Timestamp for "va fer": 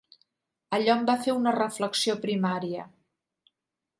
1.09-1.35